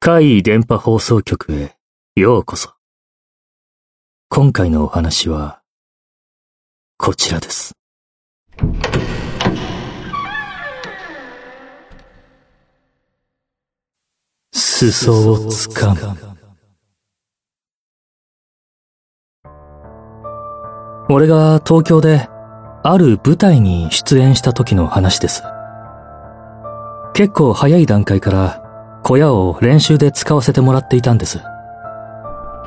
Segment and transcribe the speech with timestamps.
[0.00, 1.76] 海位電波放送局へ
[2.16, 2.70] ようこそ。
[4.30, 5.60] 今回のお話は、
[6.96, 7.72] こちらです。
[14.52, 16.32] 裾をつかむ。
[21.10, 22.31] 俺が東京で
[22.84, 25.44] ある舞台に出演した時の話です。
[27.14, 31.40] 結構早い段階から小屋を練習で使わせてもらっていたんです。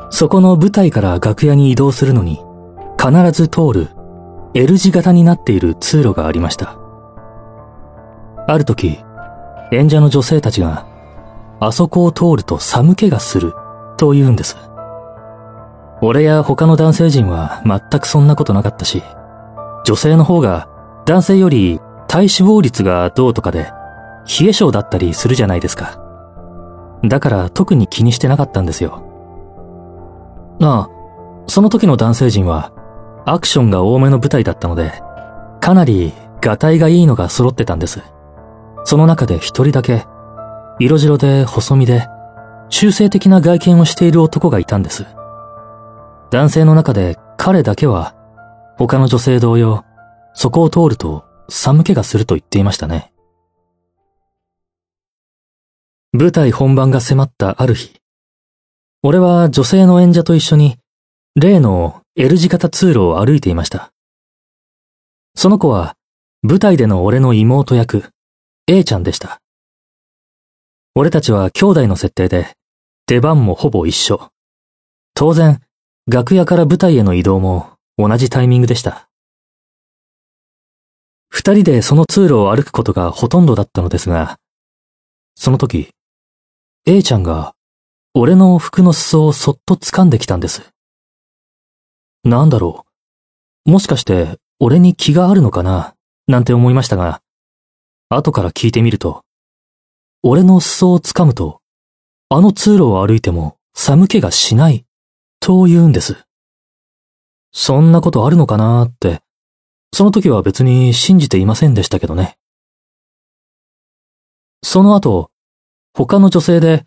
[0.10, 2.42] そこの舞台から楽屋に移動するのに
[2.98, 3.90] 必ず通る
[4.54, 6.78] L 字型になっている通路がありました。
[8.48, 9.00] ある時、
[9.74, 10.86] 演者の女性たちが
[11.60, 13.54] あそこを通ると寒気がする
[13.98, 14.56] と言うんです。
[16.02, 19.04] 俺や他の男性陣は全くそんなことなかったし、
[19.86, 20.68] 女性の方が
[21.06, 23.72] 男性より体脂肪率がどうとかで
[24.40, 26.02] 冷え性だったりするじゃないですか。
[27.04, 29.04] だから特に気にしてなかったんですよ。
[30.62, 30.90] ああ、
[31.48, 32.72] その時の男性陣は
[33.26, 34.92] アクションが多めの舞台だったので、
[35.62, 38.02] かなりガタイがいいのが揃ってたんです。
[38.84, 40.06] その中で一人だけ
[40.80, 42.08] 色白で細身で、
[42.70, 45.06] 中性的な外見をしている男がいたんです。
[46.32, 48.15] 男性の中で彼だけは、
[48.78, 49.86] 他の女性同様、
[50.34, 53.14] そこを通ると寒気がすると言っていましたね。
[56.12, 57.96] 舞台本番が迫ったある日、
[59.02, 60.78] 俺は女性の演者と一緒に、
[61.36, 63.92] 例の L 字型通路を歩いていました。
[65.36, 65.96] その子は、
[66.42, 68.10] 舞台での俺の妹役、
[68.68, 69.40] A ちゃんでした。
[70.96, 72.54] 俺たちは兄弟の設定で、
[73.08, 74.30] 出番もほぼ一緒。
[75.14, 75.62] 当然、
[76.08, 79.08] 楽屋から舞台への移動も同じタイミングでした。
[81.30, 84.38] 二人でその通路を歩くことがほとんどだったのですが、
[85.36, 85.90] その時、
[86.86, 87.54] A ちゃんが
[88.14, 90.70] 俺の服の裾をそっと掴んできたんです。
[92.24, 92.86] なんだろ
[93.66, 93.72] う。
[93.72, 95.96] もしかして俺に気があるのかな？
[96.28, 97.22] なんて思いましたが、
[98.10, 99.24] 後から聞いてみると、
[100.24, 101.62] 俺の裾を掴むと、
[102.30, 104.86] あの通路を歩いても寒気がしない、
[105.40, 106.24] と言うんです。
[107.58, 109.22] そんなことあるのかなーって、
[109.94, 112.38] その時は別に信じていませんでしたけどね。
[114.62, 115.32] その後、
[115.94, 116.86] 他の女性で、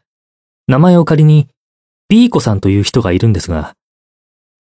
[0.67, 1.49] 名前を仮に、
[2.11, 3.77] ビーコさんという人がいるんですが、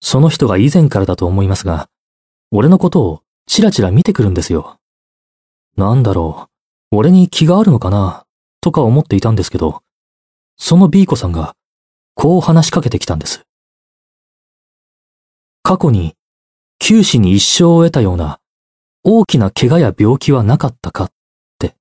[0.00, 1.90] その人が以前からだと思いますが、
[2.52, 4.78] 俺のことをチラチラ見てくるんですよ。
[5.76, 6.48] なんだろ
[6.90, 8.24] う、俺に気があるのかな
[8.62, 9.82] とか思っていたんですけど、
[10.56, 11.54] その B 子さんが、
[12.14, 13.44] こう話しかけてきたんです。
[15.68, 16.14] 過去に、
[16.78, 18.40] 九死に一生を得たような、
[19.04, 21.12] 大きな怪我や病気はなかったかっ
[21.58, 21.76] て。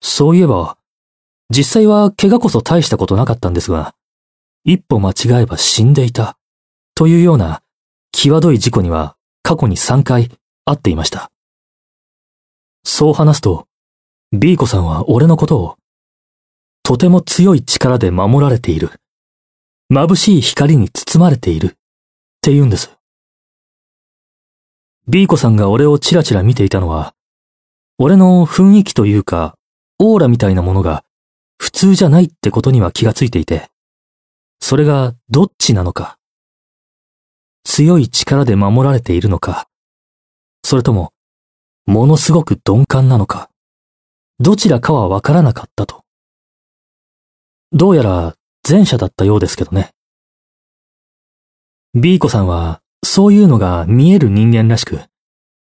[0.00, 0.78] そういえば、
[1.50, 3.94] 実際は怪我こそ大したことなかったんですが、
[4.64, 6.38] 一歩間違えば死んでいた、
[6.94, 7.62] というような、
[8.12, 10.30] 際どい事故には過去に3回
[10.64, 11.30] 会っていました。
[12.82, 13.68] そう話すと、
[14.32, 15.76] ビーコさんは俺のことを、
[16.82, 18.88] とても強い力で守られている。
[19.92, 21.76] 眩しい光に包まれている。
[22.46, 22.96] って言うんです。
[25.08, 27.12] ビーコさんが俺をチラチラ見ていたのは、
[27.98, 29.56] 俺の雰囲気というか、
[29.98, 31.02] オーラみたいなものが
[31.58, 33.68] 普通じゃないってことには気がついていて、
[34.60, 36.18] それがどっちなのか。
[37.64, 39.66] 強い力で守られているのか、
[40.62, 41.12] それとも、
[41.84, 43.50] ものすごく鈍感なのか。
[44.38, 46.04] どちらかはわからなかったと。
[47.72, 48.36] どうやら
[48.68, 49.95] 前者だったようですけどね。
[51.98, 55.00] ビーコさんはそういうのが見える人間らしく、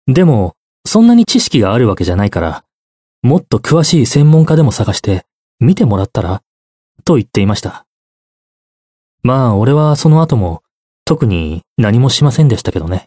[0.05, 2.65] でもそんなに知識があるわけじゃないから、
[3.21, 5.25] もっと詳しい専門家でも探して
[5.61, 6.41] 見てもらったら
[7.05, 7.85] と言っていました。
[9.23, 10.61] まあ俺はその後も
[11.05, 13.05] 特に何もしませんでしたけどね。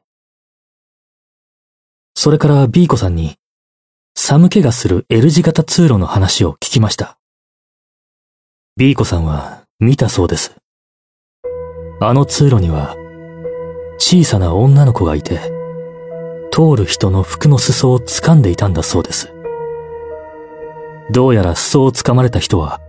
[2.14, 3.34] それからビーコさんに
[4.14, 7.18] 寒気がする L 字型通路の話を聞きました。
[8.78, 10.56] ビーコさんは見たそうです。
[12.00, 12.96] あの通路には
[14.04, 15.38] 小さな女の子がいて、
[16.50, 19.32] 通る人の服の裾を掴んでいたんだそうです。
[21.12, 22.80] どうやら裾を掴まれた人は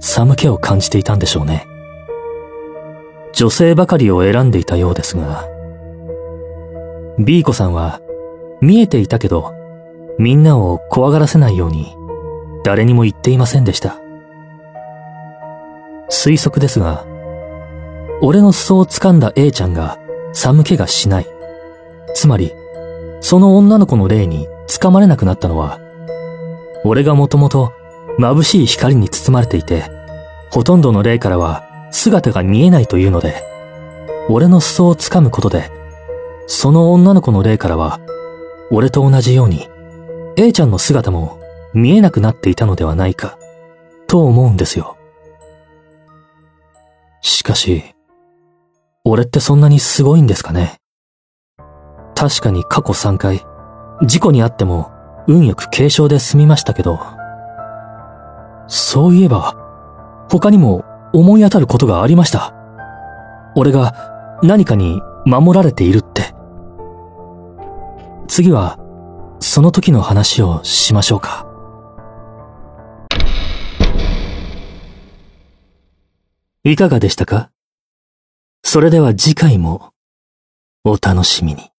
[0.00, 1.68] 寒気を感じていたんでしょうね。
[3.32, 5.48] 女性ばかりを選んでいたようですが、
[7.20, 8.00] ビーコさんは
[8.60, 9.54] 見えていたけど
[10.18, 11.94] みんなを怖がらせないように
[12.64, 14.00] 誰にも言っていませんでした。
[16.10, 17.06] 推測ですが、
[18.20, 20.00] 俺の裾を掴んだ A ちゃんが
[20.38, 21.26] 寒気がしない。
[22.14, 22.52] つまり、
[23.22, 25.80] その女の子の霊に掴まれなくなったのは、
[26.84, 27.72] 俺がもともと
[28.18, 29.84] 眩しい光に包まれていて、
[30.50, 33.42] ほとんどの霊からは姿が見えないというので、
[34.28, 35.70] 俺の裾を掴むことで、
[36.46, 37.98] その女の子の霊からは、
[38.70, 39.70] 俺と同じように、
[40.36, 41.40] A ちゃんの姿も
[41.72, 43.38] 見えなくなっていたのではないか、
[44.06, 44.98] と思うんですよ。
[47.22, 47.95] しかし、
[49.08, 50.78] 俺ってそんなにすごいんですかね？
[52.16, 53.46] 確かに過去3回、
[54.04, 54.90] 事故にあっても
[55.28, 56.98] 運よく軽傷で済みましたけど、
[58.66, 59.54] そういえば、
[60.28, 62.52] 他にも思い当たることがありました。
[63.54, 66.34] 俺が何かに守られているって。
[68.26, 68.76] 次は、
[69.38, 71.46] その時の話をしましょうか。
[76.64, 77.50] いかがでしたか？
[78.76, 79.94] それでは次回も
[80.84, 81.70] お楽しみに。